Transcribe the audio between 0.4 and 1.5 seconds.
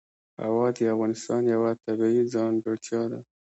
هوا د افغانستان